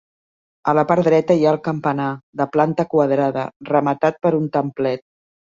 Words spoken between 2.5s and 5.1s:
planta quadrada, rematat per un templet.